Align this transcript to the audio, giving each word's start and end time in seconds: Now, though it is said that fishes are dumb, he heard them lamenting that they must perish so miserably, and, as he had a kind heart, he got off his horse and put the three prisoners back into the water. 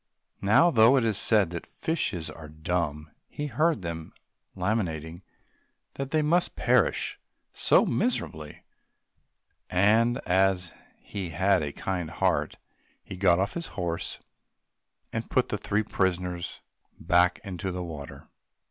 Now, 0.41 0.71
though 0.71 0.97
it 0.97 1.05
is 1.05 1.15
said 1.15 1.51
that 1.51 1.67
fishes 1.67 2.31
are 2.31 2.47
dumb, 2.49 3.11
he 3.29 3.45
heard 3.45 3.83
them 3.83 4.13
lamenting 4.55 5.21
that 5.93 6.09
they 6.09 6.23
must 6.23 6.55
perish 6.55 7.19
so 7.53 7.85
miserably, 7.85 8.63
and, 9.69 10.17
as 10.27 10.73
he 10.97 11.29
had 11.29 11.61
a 11.61 11.71
kind 11.71 12.09
heart, 12.09 12.55
he 13.03 13.15
got 13.15 13.37
off 13.37 13.53
his 13.53 13.67
horse 13.77 14.19
and 15.13 15.29
put 15.29 15.49
the 15.49 15.57
three 15.59 15.83
prisoners 15.83 16.61
back 16.99 17.37
into 17.43 17.71
the 17.71 17.83
water. 17.83 18.27